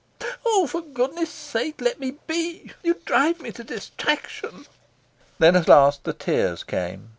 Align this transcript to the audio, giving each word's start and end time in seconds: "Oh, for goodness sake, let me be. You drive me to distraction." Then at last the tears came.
"Oh, 0.43 0.65
for 0.65 0.81
goodness 0.81 1.29
sake, 1.29 1.79
let 1.79 1.99
me 1.99 2.15
be. 2.25 2.71
You 2.81 2.95
drive 3.05 3.39
me 3.39 3.51
to 3.51 3.63
distraction." 3.63 4.65
Then 5.37 5.55
at 5.55 5.67
last 5.67 6.05
the 6.05 6.13
tears 6.13 6.63
came. 6.63 7.09